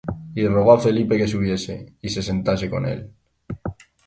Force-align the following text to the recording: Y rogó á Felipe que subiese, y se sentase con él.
Y 0.39 0.43
rogó 0.53 0.71
á 0.75 0.79
Felipe 0.85 1.19
que 1.19 1.27
subiese, 1.33 1.75
y 2.05 2.09
se 2.09 2.23
sentase 2.29 2.67
con 2.73 2.83
él. 2.87 2.99